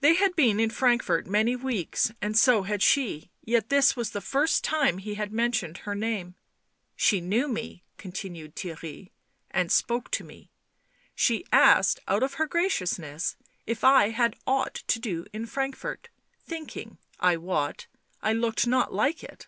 They 0.00 0.14
had 0.14 0.34
been 0.34 0.58
in 0.58 0.70
Frankfort 0.70 1.28
many 1.28 1.54
weeks, 1.54 2.10
and 2.20 2.36
so 2.36 2.64
had 2.64 2.82
she, 2.82 3.30
yet 3.44 3.68
this 3.68 3.94
was 3.94 4.10
the 4.10 4.20
first 4.20 4.64
time 4.64 4.96
that 4.96 5.02
he 5.02 5.14
had 5.14 5.32
men 5.32 5.52
tioned 5.52 5.76
her 5.82 5.94
name." 5.94 6.34
She 6.96 7.20
knew 7.20 7.46
me," 7.46 7.84
continued 7.96 8.56
Theirry;" 8.56 9.12
and 9.52 9.70
spoke 9.70 10.10
to 10.10 10.24
me. 10.24 10.50
She 11.14 11.44
asked, 11.52 12.00
out 12.08 12.24
of 12.24 12.34
her 12.34 12.48
graciousness, 12.48 13.36
if 13.64 13.84
I 13.84 14.08
had 14.08 14.34
aught 14.44 14.74
to 14.88 14.98
do 14.98 15.24
in 15.32 15.46
Frankfort... 15.46 16.08
thinking, 16.42 16.98
I 17.20 17.36
wot, 17.36 17.86
I 18.22 18.32
looked 18.32 18.66
not 18.66 18.92
like 18.92 19.22
it." 19.22 19.46